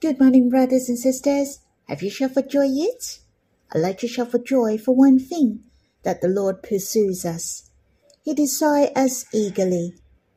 [0.00, 1.58] Good morning, brothers and sisters.
[1.86, 3.18] Have you shouted for joy yet?
[3.70, 5.64] I'd like to shout for joy for one thing
[6.04, 7.68] that the Lord pursues us.
[8.22, 9.92] He desires us eagerly.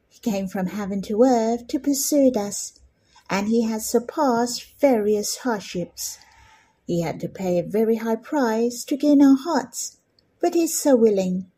[0.09, 2.77] He came from heaven to earth to pursue us,
[3.29, 6.17] and he has surpassed various hardships.
[6.85, 9.97] He had to pay a very high price to gain our hearts,
[10.41, 11.49] but he's so willing.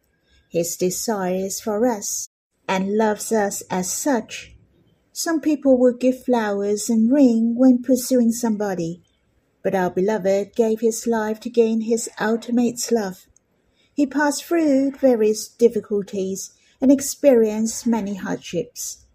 [0.48, 2.30] His desire is for us
[2.68, 4.55] and loves us as such.
[5.18, 9.02] Some people will give flowers and ring when pursuing somebody,
[9.64, 13.26] but our beloved gave his life to gain his ultimate love.
[13.94, 19.06] He passed through various difficulties and experienced many hardships.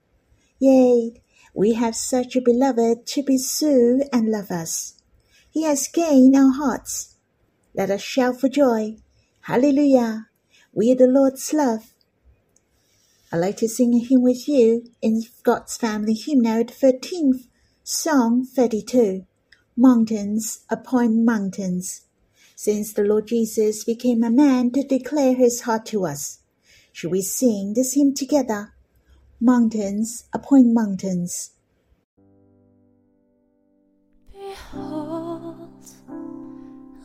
[0.58, 1.20] Yea,
[1.52, 4.94] we have such a beloved to pursue and love us.
[5.50, 7.16] He has gained our hearts.
[7.74, 8.96] Let us shout for joy.
[9.42, 10.28] Hallelujah!
[10.72, 11.92] We are the Lord's love.
[13.32, 17.46] I'd like to sing a hymn with you in God's Family Hymnal, the 13th,
[17.84, 19.24] Song 32,
[19.76, 22.06] Mountains upon Mountains.
[22.56, 26.40] Since the Lord Jesus became a man to declare his heart to us,
[26.92, 28.72] should we sing this hymn together?
[29.40, 31.52] Mountains upon mountains.
[34.32, 35.84] Behold,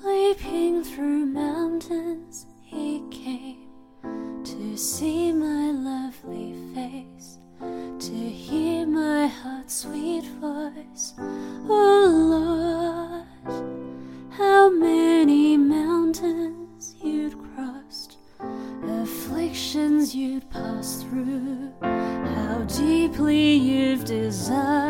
[0.04, 3.55] leaping through mountains, he came
[4.76, 11.14] to see my lovely face, to hear my heart's sweet voice.
[11.18, 13.64] Oh Lord,
[14.32, 18.18] how many mountains you'd crossed,
[19.02, 24.85] afflictions you'd passed through, how deeply you've desired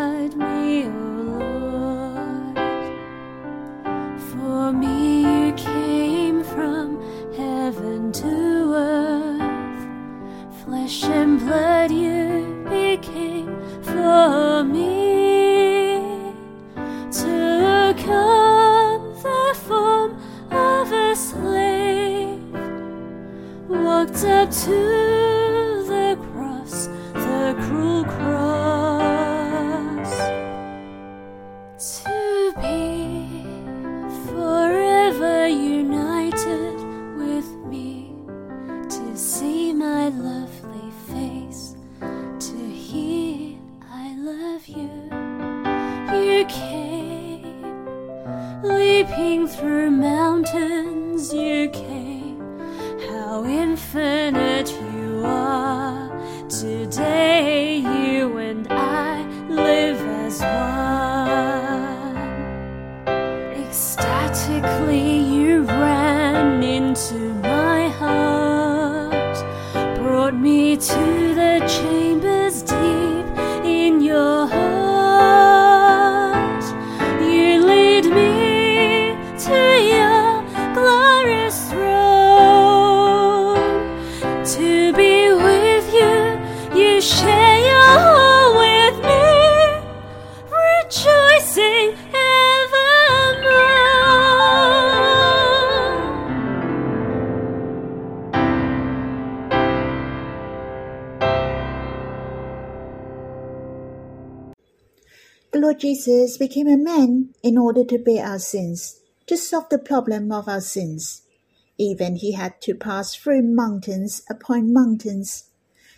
[24.15, 25.14] walked up to
[60.25, 62.17] as one.
[63.63, 69.37] Ecstatically, you ran into my heart,
[69.99, 72.34] brought me to the chambers
[105.55, 109.77] The Lord Jesus became a man in order to bear our sins, to solve the
[109.77, 111.21] problem of our sins.
[111.77, 115.45] Even he had to pass through mountains upon mountains.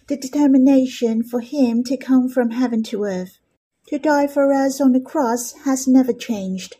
[0.05, 3.39] The determination for him to come from heaven to earth,
[3.87, 6.75] to die for us on the cross, has never changed.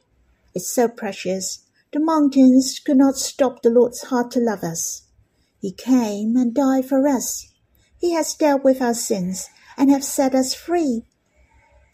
[0.54, 1.66] It's so precious.
[1.94, 5.02] The mountains could not stop the Lord's heart to love us.
[5.60, 7.52] He came and died for us.
[7.98, 11.06] He has dealt with our sins and have set us free.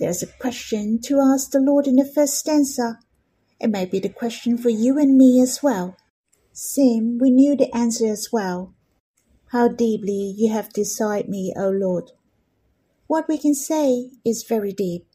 [0.03, 2.99] There's a question to ask the Lord in the first stanza.
[3.57, 5.95] It may be the question for you and me as well.
[6.51, 8.73] Sim, we knew the answer as well.
[9.53, 12.11] How deeply you have desired me, O Lord.
[13.07, 15.07] What we can say is very deep.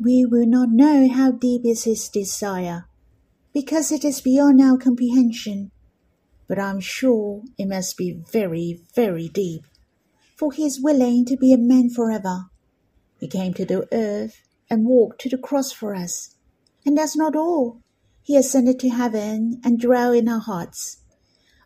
[0.00, 2.86] We will not know how deep is his desire,
[3.52, 5.70] because it is beyond our comprehension.
[6.48, 9.66] But I'm sure it must be very, very deep,
[10.34, 12.46] for he is willing to be a man forever.
[13.24, 16.36] He came to the earth and walked to the cross for us.
[16.84, 17.80] And that's not all.
[18.22, 20.98] He ascended to heaven and dwelt in our hearts.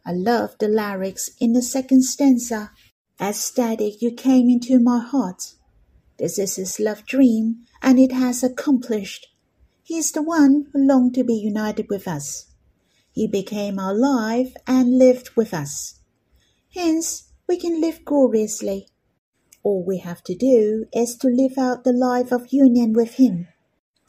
[0.06, 2.70] I love the lyrics in the second stanza.
[3.20, 5.55] Ecstatic, you came into my heart.
[6.16, 9.26] This is his love dream, and it has accomplished.
[9.82, 12.46] He is the one who longed to be united with us.
[13.10, 15.99] He became our life and lived with us.
[16.72, 18.87] Hence, we can live gloriously.
[19.62, 23.49] All we have to do is to live out the life of union with Him.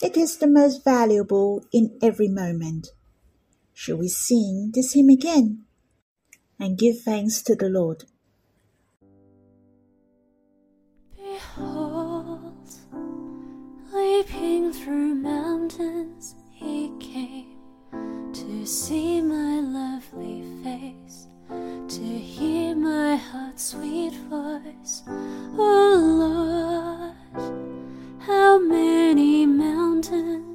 [0.01, 2.89] It is the most valuable in every moment.
[3.73, 5.63] Shall we sing this hymn again
[6.59, 8.03] and give thanks to the Lord?
[11.15, 12.69] Behold,
[13.93, 17.57] leaping through mountains, he came
[18.33, 25.03] to see my lovely face, to hear my heart's sweet voice.
[25.57, 27.51] Oh Lord,
[28.19, 30.48] how many mountains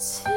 [0.00, 0.29] to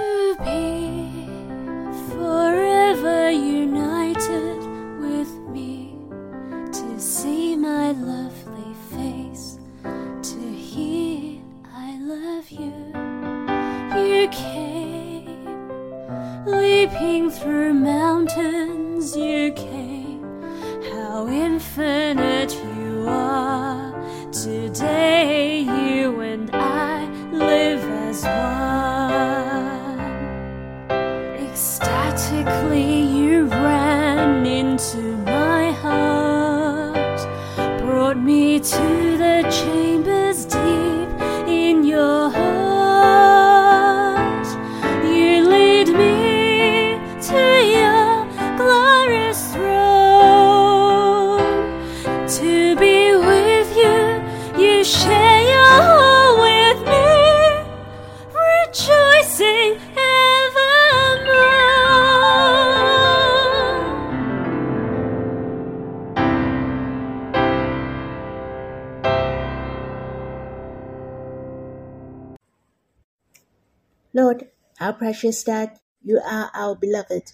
[75.03, 77.33] precious that you are our beloved.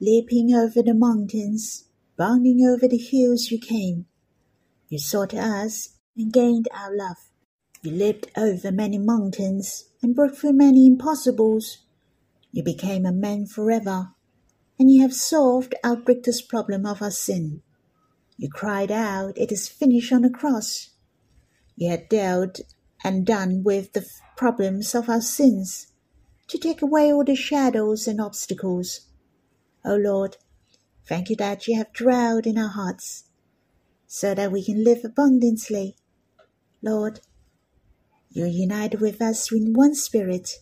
[0.00, 1.84] Leaping over the mountains,
[2.16, 4.06] bounding over the hills you came.
[4.88, 7.18] You sought us and gained our love.
[7.82, 11.84] You leaped over many mountains and broke through many impossibles.
[12.52, 14.12] You became a man forever,
[14.78, 17.60] and you have solved our greatest problem of our sin.
[18.38, 20.88] You cried out, It is finished on the cross.
[21.76, 22.62] You had dealt
[23.04, 24.06] and done with the
[24.38, 25.91] problems of our sins
[26.52, 29.08] to take away all the shadows and obstacles.
[29.86, 30.36] O Lord,
[31.08, 33.24] thank you that you have dwelled in our hearts
[34.06, 35.96] so that we can live abundantly.
[36.82, 37.20] Lord,
[38.28, 40.58] you're united with us in one spirit,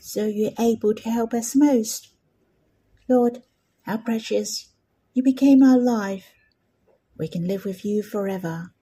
[0.00, 2.12] so you're able to help us most.
[3.08, 3.42] Lord,
[3.82, 4.68] how precious
[5.14, 6.26] you became our life.
[7.18, 8.72] We can live with you forever.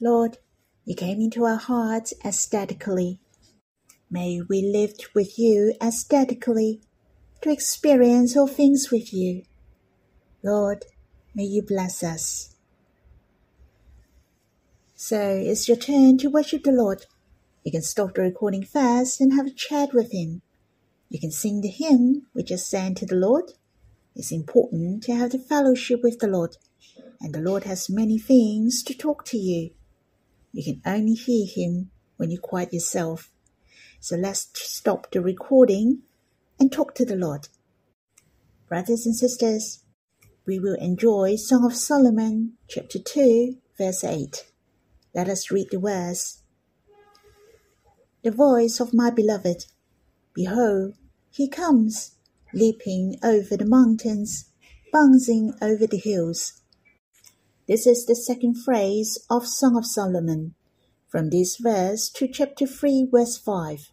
[0.00, 0.38] Lord,
[0.84, 3.18] you came into our hearts aesthetically.
[4.10, 6.80] May we live with you aesthetically
[7.42, 9.42] to experience all things with you.
[10.44, 10.84] Lord,
[11.34, 12.54] may you bless us.
[14.94, 17.04] So it's your turn to worship the Lord.
[17.64, 20.42] You can stop the recording fast and have a chat with Him.
[21.08, 23.52] You can sing the hymn we just sang to the Lord.
[24.14, 26.56] It's important to have the fellowship with the Lord,
[27.20, 29.70] and the Lord has many things to talk to you.
[30.52, 33.30] You can only hear Him when you quiet yourself.
[34.06, 36.02] So let's stop the recording
[36.60, 37.48] and talk to the Lord.
[38.68, 39.82] Brothers and sisters,
[40.46, 44.44] we will enjoy Song of Solomon, chapter 2, verse 8.
[45.12, 46.40] Let us read the verse.
[48.22, 49.66] The voice of my beloved,
[50.34, 50.94] behold,
[51.32, 52.14] he comes,
[52.54, 54.52] leaping over the mountains,
[54.92, 56.62] bouncing over the hills.
[57.66, 60.54] This is the second phrase of Song of Solomon.
[61.08, 63.90] From this verse to chapter 3, verse 5.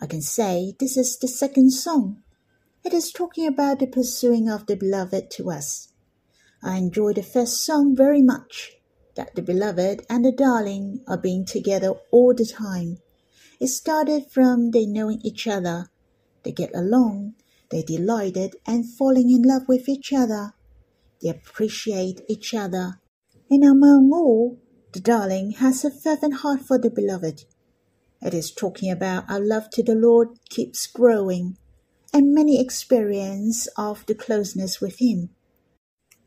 [0.00, 2.22] I can say this is the second song.
[2.84, 5.88] It is talking about the pursuing of the beloved to us.
[6.62, 8.72] I enjoy the first song very much,
[9.14, 12.98] that the beloved and the darling are being together all the time.
[13.60, 15.90] It started from they knowing each other,
[16.42, 17.34] they get along,
[17.70, 20.54] they delighted and falling in love with each other.
[21.22, 23.00] They appreciate each other.
[23.50, 24.58] And among all,
[24.92, 27.44] the darling has a fervent heart for the beloved.
[28.24, 31.58] It is talking about our love to the Lord keeps growing,
[32.10, 35.28] and many experience of the closeness with him.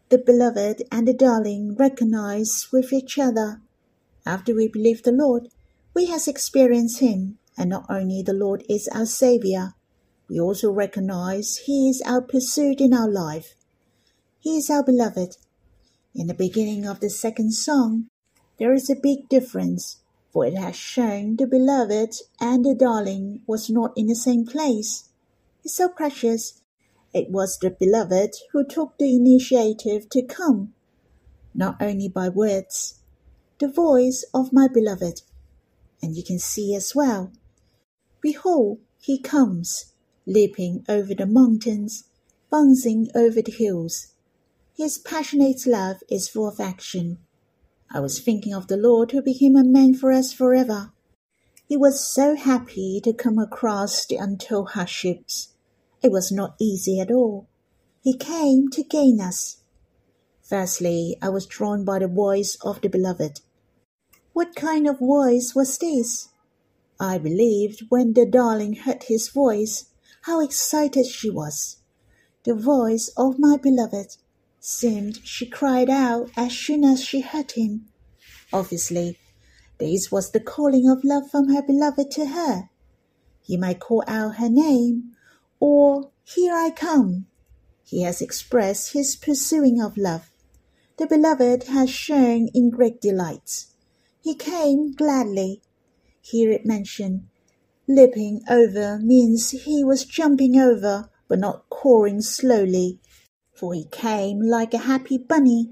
[0.10, 3.62] The beloved and the darling recognize with each other.
[4.28, 5.50] After we believe the Lord,
[5.96, 9.74] we has experienced him, and not only the Lord is our Savior,
[10.30, 13.56] we also recognize he is our pursuit in our life.
[14.40, 15.38] He is our beloved.
[16.14, 18.08] In the beginning of the second song,
[18.60, 20.04] there is a big difference,
[20.38, 25.10] for it has shown the beloved and the darling was not in the same place.
[25.64, 26.62] It's so precious.
[27.12, 30.76] It was the beloved who took the initiative to come,
[31.56, 33.00] not only by words,
[33.58, 35.24] the voice of my beloved.
[36.04, 37.32] And you can see as well.
[38.22, 39.94] Behold, he comes,
[40.28, 42.04] leaping over the mountains,
[42.52, 44.10] bouncing over the hills.
[44.76, 47.18] His passionate love is full of action.
[47.90, 50.92] I was thinking of the Lord who became a man for us forever.
[51.68, 55.50] He was so happy to come across the untold hardships.
[56.02, 57.48] It was not easy at all.
[58.02, 59.58] He came to gain us.
[60.42, 63.42] Firstly, I was drawn by the voice of the beloved.
[64.34, 66.30] What kind of voice was this?
[67.00, 69.86] I believed when the darling heard his voice
[70.22, 71.78] how excited she was.
[72.44, 74.18] The voice of my beloved
[74.68, 77.88] seemed she cried out as soon as she heard him.
[78.52, 79.18] Obviously,
[79.78, 82.70] this was the calling of love from her beloved to her.
[83.42, 85.16] He might call out her name,
[85.62, 87.28] or Here I come.
[87.86, 90.30] He has expressed his pursuing of love.
[90.98, 93.68] The beloved has shown in great delight.
[94.22, 95.62] He came gladly.
[96.22, 97.30] Here it mentioned,
[97.88, 103.00] leaping over means he was jumping over, but not cawing slowly
[103.58, 105.72] for he came like a happy bunny.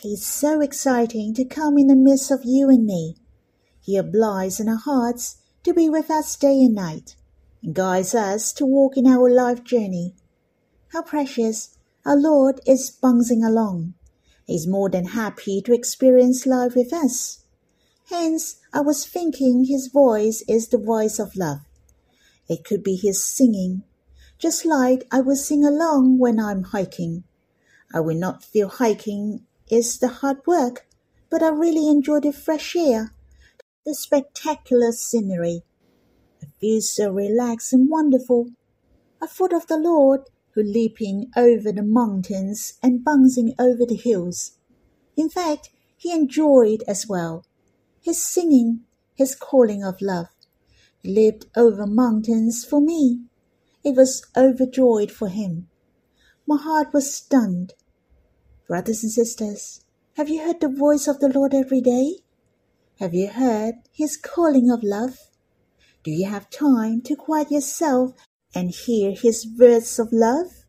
[0.00, 3.16] He's so exciting to come in the midst of you and me.
[3.80, 7.16] He obliges in our hearts to be with us day and night,
[7.62, 10.14] and guides us to walk in our life journey.
[10.88, 13.94] How precious our Lord is bouncing along.
[14.46, 17.42] He's more than happy to experience life with us.
[18.08, 21.62] Hence, I was thinking his voice is the voice of love.
[22.48, 23.82] It could be his singing,
[24.38, 27.24] just like I will sing along when I'm hiking.
[27.92, 30.86] I will not feel hiking is the hard work,
[31.30, 33.12] but I really enjoy the fresh air,
[33.84, 35.62] the spectacular scenery.
[36.42, 38.50] I feel so relaxed and wonderful.
[39.22, 44.52] I thought of the Lord who leaping over the mountains and bouncing over the hills.
[45.16, 47.44] In fact, he enjoyed as well
[48.00, 48.82] his singing,
[49.14, 50.28] his calling of love.
[51.02, 53.22] He leaped over mountains for me
[53.86, 55.68] it was overjoyed for him.
[56.44, 57.74] My heart was stunned.
[58.66, 59.80] Brothers and sisters,
[60.16, 62.16] have you heard the voice of the Lord every day?
[62.98, 65.30] Have you heard his calling of love?
[66.02, 68.14] Do you have time to quiet yourself
[68.52, 70.64] and hear his words of love?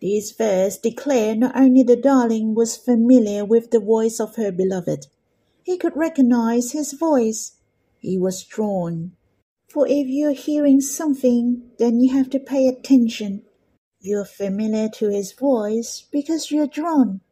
[0.00, 5.06] These verses declare not only the darling was familiar with the voice of her beloved,
[5.62, 7.52] he could recognize his voice.
[8.00, 9.12] He was drawn
[9.72, 13.42] for if you're hearing something, then you have to pay attention.
[14.00, 17.22] You're familiar to his voice because you're drawn.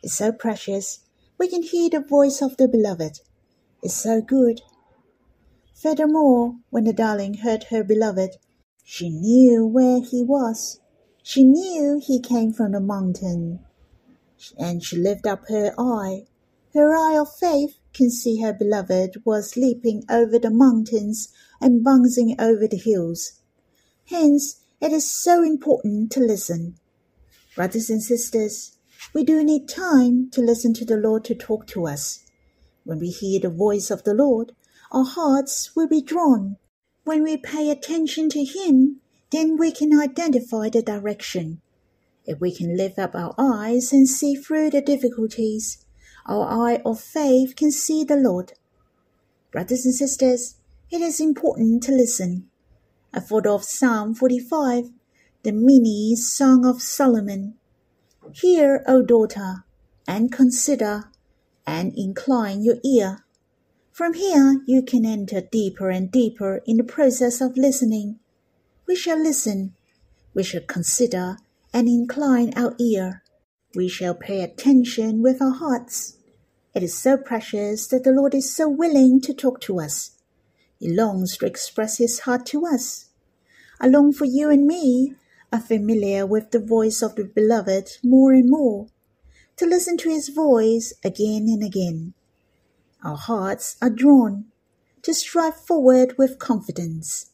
[0.00, 1.00] It's so precious.
[1.38, 3.18] We can hear the voice of the beloved.
[3.82, 4.60] It's so good.
[5.74, 8.36] Furthermore, when the darling heard her beloved,
[8.84, 10.80] she knew where he was.
[11.24, 13.58] She knew he came from the mountain.
[14.56, 16.26] And she lifted up her eye,
[16.74, 21.28] her eye of faith, can see her beloved was leaping over the mountains
[21.60, 23.40] and bouncing over the hills.
[24.06, 26.76] Hence, it is so important to listen.
[27.54, 28.78] Brothers and sisters,
[29.14, 32.20] we do need time to listen to the Lord to talk to us.
[32.84, 34.52] When we hear the voice of the Lord,
[34.90, 36.56] our hearts will be drawn.
[37.04, 41.60] When we pay attention to Him, then we can identify the direction.
[42.24, 45.81] If we can lift up our eyes and see through the difficulties,
[46.26, 48.52] our eye of faith can see the Lord.
[49.50, 50.56] Brothers and sisters,
[50.90, 52.48] it is important to listen.
[53.12, 54.90] I thought of Psalm 45,
[55.42, 57.54] the mini Song of Solomon.
[58.32, 59.64] Hear, O daughter,
[60.06, 61.10] and consider,
[61.66, 63.24] and incline your ear.
[63.90, 68.18] From here, you can enter deeper and deeper in the process of listening.
[68.86, 69.74] We shall listen,
[70.34, 71.36] we shall consider,
[71.74, 73.21] and incline our ear
[73.74, 76.16] we shall pay attention with our hearts.
[76.74, 80.12] It is so precious that the Lord is so willing to talk to us.
[80.78, 83.10] He longs to express his heart to us.
[83.80, 85.14] I long for you and me,
[85.52, 88.88] are familiar with the voice of the beloved more and more,
[89.56, 92.14] to listen to his voice again and again.
[93.04, 94.46] Our hearts are drawn
[95.02, 97.32] to strive forward with confidence.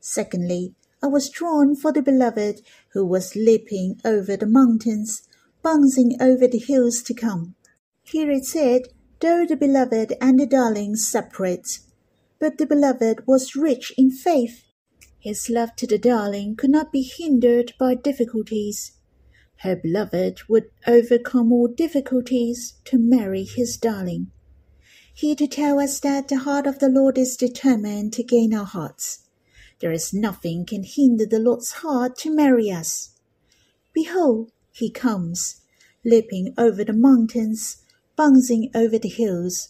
[0.00, 5.22] Secondly, I was drawn for the beloved who was leaping over the mountains,
[5.66, 7.56] bouncing over the hills to come.
[8.04, 8.82] Here it said,
[9.18, 11.80] though the beloved and the darling separate,
[12.38, 14.62] but the beloved was rich in faith.
[15.18, 18.92] His love to the darling could not be hindered by difficulties.
[19.56, 24.30] Her beloved would overcome all difficulties to marry his darling.
[25.12, 28.66] He to tell us that the heart of the Lord is determined to gain our
[28.66, 29.26] hearts.
[29.80, 33.16] There is nothing can hinder the Lord's heart to marry us.
[33.92, 35.62] Behold, he comes,
[36.04, 37.78] leaping over the mountains,
[38.14, 39.68] bouncing over the hills.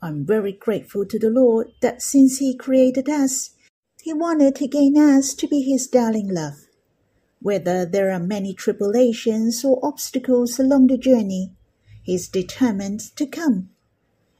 [0.00, 3.50] I'm very grateful to the Lord that since he created us,
[4.02, 6.66] he wanted to gain us to be his darling love.
[7.40, 11.52] Whether there are many tribulations or obstacles along the journey,
[12.02, 13.70] he is determined to come.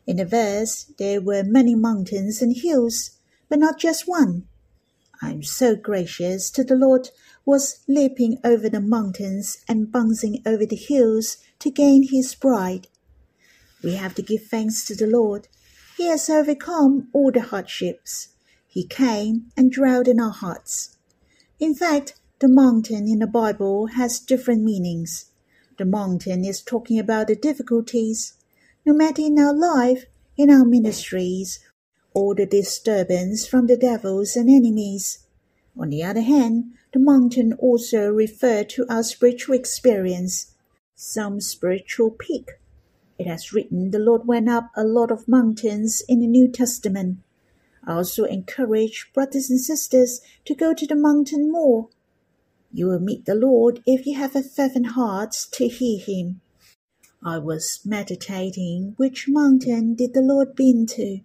[0.05, 3.19] In the verse, there were many mountains and hills,
[3.49, 4.49] but not just one.
[5.25, 7.11] I'm so gracious to the Lord
[7.45, 12.89] was leaping over the mountains and bouncing over the hills to gain his bride.
[13.85, 15.47] We have to give thanks to the Lord.
[15.97, 18.31] He has overcome all the hardships.
[18.67, 20.97] He came and dwelt in our hearts.
[21.61, 25.27] In fact, the mountain in the Bible has different meanings.
[25.79, 28.35] The mountain is talking about the difficulties,
[28.85, 31.61] no matter in our life, in our ministries,
[32.15, 35.27] or the disturbance from the devils and enemies.
[35.79, 40.55] On the other hand, the mountain also referred to our spiritual experience,
[40.95, 42.51] some spiritual peak.
[43.19, 47.19] It has written the Lord went up a lot of mountains in the New Testament.
[47.85, 51.89] I also encourage brothers and sisters to go to the mountain more.
[52.73, 56.41] You will meet the Lord if you have a fervent heart to hear him.
[57.23, 61.21] I was meditating which mountain did the Lord been to.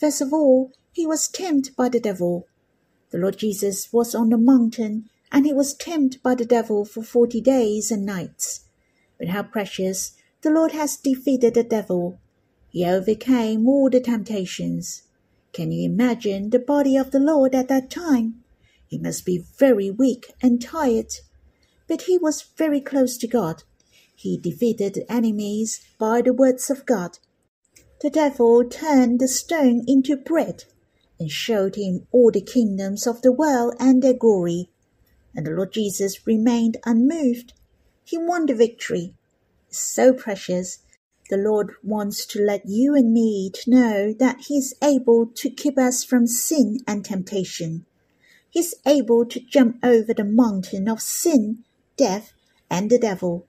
[0.00, 2.46] First of all, he was tempted by the devil.
[3.10, 7.02] The Lord Jesus was on the mountain and he was tempted by the devil for
[7.02, 8.64] forty days and nights.
[9.18, 12.18] But how precious the Lord has defeated the devil.
[12.70, 15.02] He overcame all the temptations.
[15.52, 18.42] Can you imagine the body of the Lord at that time?
[18.86, 21.12] He must be very weak and tired.
[21.86, 23.64] But he was very close to God
[24.20, 27.18] he defeated the enemies by the words of God.
[28.00, 30.64] The devil turned the stone into bread
[31.18, 34.70] and showed him all the kingdoms of the world and their glory.
[35.34, 37.52] And the Lord Jesus remained unmoved.
[38.04, 39.14] He won the victory.
[39.68, 40.78] It's so precious.
[41.28, 45.50] The Lord wants to let you and me to know that He is able to
[45.50, 47.84] keep us from sin and temptation.
[48.48, 51.64] He's able to jump over the mountain of sin,
[51.96, 52.32] death,
[52.70, 53.46] and the devil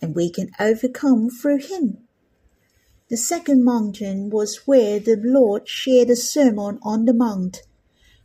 [0.00, 2.05] and we can overcome through him.
[3.08, 7.62] The second mountain was where the Lord shared the Sermon on the Mount.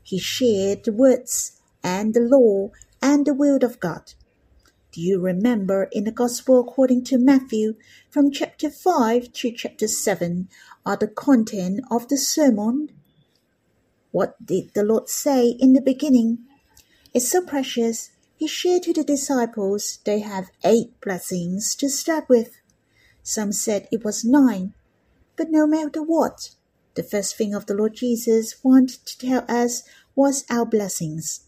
[0.02, 4.14] He shared the words and the law and the will of God.
[4.92, 7.76] Do you remember in the Gospel according to Matthew,
[8.10, 10.50] from chapter 5 to chapter 7
[10.84, 12.90] are the content of the sermon?
[14.10, 16.40] What did the Lord say in the beginning?
[17.14, 22.61] It's so precious he shared to the disciples they have eight blessings to start with.
[23.24, 24.74] Some said it was nine,
[25.36, 26.52] but no matter what,
[26.96, 29.84] the first thing of the Lord Jesus wanted to tell us
[30.16, 31.42] was our blessings.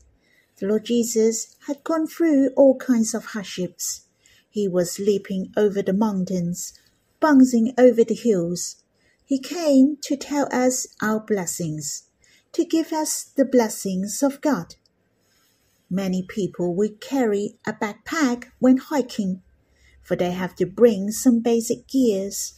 [0.59, 4.05] The Lord Jesus had gone through all kinds of hardships.
[4.49, 6.73] He was leaping over the mountains,
[7.19, 8.77] bouncing over the hills.
[9.25, 12.03] He came to tell us our blessings,
[12.51, 14.75] to give us the blessings of God.
[15.89, 19.41] Many people will carry a backpack when hiking,
[20.03, 22.53] for they have to bring some basic gears.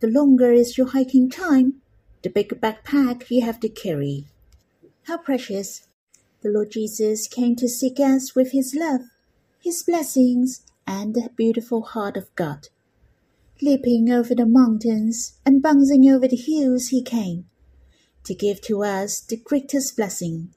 [0.00, 1.80] The longer is your hiking time,
[2.22, 4.26] the bigger backpack you have to carry.
[5.04, 5.86] How precious!
[6.42, 9.02] The Lord Jesus came to seek us with his love,
[9.60, 12.68] his blessings, and the beautiful heart of God.
[13.62, 17.46] Leaping over the mountains and bouncing over the hills, he came
[18.24, 20.52] to give to us the greatest blessing.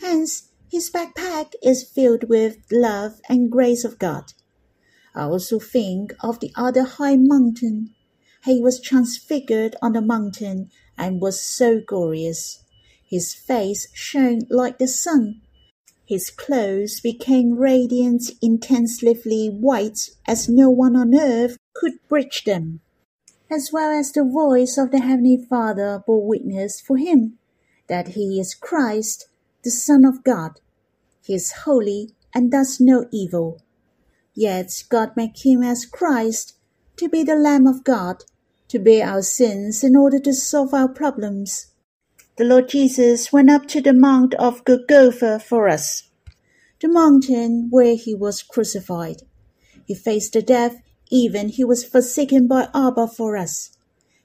[0.00, 4.32] Hence, his backpack is filled with love and grace of God.
[5.14, 7.94] I also think of the other high mountain.
[8.44, 12.64] He was transfigured on the mountain and was so glorious.
[13.04, 15.42] His face shone like the sun.
[16.04, 22.80] His clothes became radiant, intensely white, as no one on earth could breach them.
[23.50, 27.38] As well as the voice of the Heavenly Father bore witness for him
[27.86, 29.28] that he is Christ,
[29.62, 30.60] the Son of God.
[31.22, 33.60] He is holy and does no evil.
[34.34, 36.54] Yet God made him as Christ
[36.96, 38.24] to be the Lamb of God,
[38.68, 41.66] to bear our sins in order to solve our problems.
[42.36, 46.08] the Lord Jesus went up to the Mount of Golgotha for us,
[46.80, 49.22] the mountain where he was crucified.
[49.86, 53.76] He faced the death, even he was forsaken by Abba for us,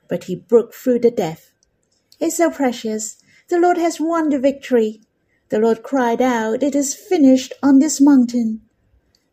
[0.08, 1.52] but he broke through the death.
[2.20, 3.18] It's so precious.
[3.50, 5.02] The Lord has won the victory.
[5.50, 8.62] The Lord cried out, It is finished on this mountain.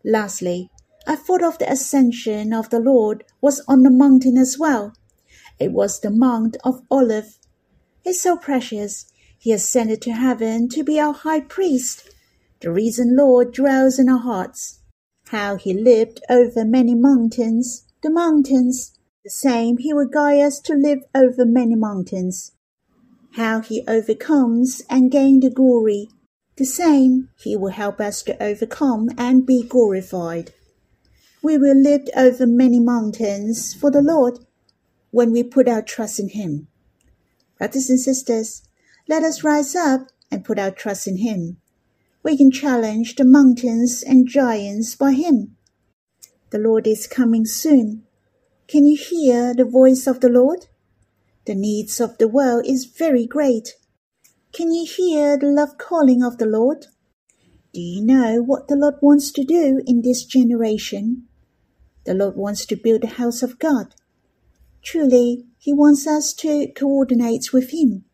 [0.05, 0.71] Lastly,
[1.07, 4.93] I thought of the ascension of the Lord was on the mountain as well.
[5.59, 7.39] It was the Mount of Olive.
[8.05, 9.07] It's so precious.
[9.39, 12.11] He ascended to heaven to be our high priest.
[12.61, 14.81] The risen Lord dwells in our hearts.
[15.29, 18.99] How he lived over many mountains, the mountains.
[19.25, 22.53] The same he will guide us to live over many mountains.
[23.33, 26.11] How he overcomes and gain the glory.
[26.57, 30.53] The same he will help us to overcome and be glorified.
[31.43, 34.39] We will live over many mountains for the Lord
[35.11, 36.69] when we put our trust in Him.
[37.59, 38.63] Brothers and sisters,
[39.09, 41.59] let us rise up and put our trust in Him.
[42.23, 45.57] We can challenge the mountains and giants by Him.
[46.51, 48.05] The Lord is coming soon.
[48.69, 50.67] Can you hear the voice of the Lord?
[51.47, 53.75] The needs of the world is very great.
[54.55, 56.87] Can you hear the love calling of the Lord?
[57.73, 61.27] Do you know what the Lord wants to do in this generation?
[62.05, 63.97] The Lord wants to build the house of God.
[64.81, 68.05] Truly, He wants us to coordinate with Him.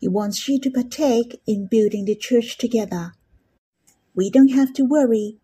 [0.00, 3.12] He wants you to partake in building the church together.
[4.14, 5.36] We don't have to worry,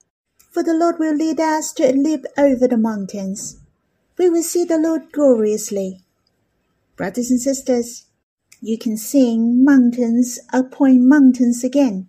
[0.50, 3.60] for the Lord will lead us to leap over the mountains.
[4.16, 6.00] We will see the Lord gloriously.
[6.96, 8.06] Brothers and sisters,
[8.64, 12.06] you can sing mountains upon mountains again.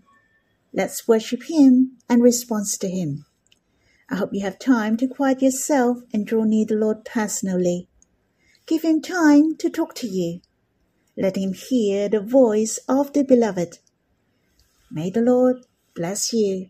[0.72, 3.26] Let's worship Him and respond to Him.
[4.08, 7.88] I hope you have time to quiet yourself and draw near the Lord personally.
[8.68, 10.42] Give Him time to talk to you.
[11.18, 13.80] Let Him hear the voice of the Beloved.
[14.92, 16.70] May the Lord bless you.